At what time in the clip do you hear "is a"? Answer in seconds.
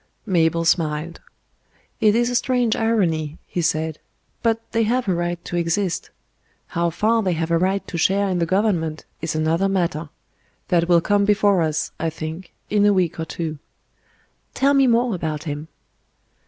2.15-2.35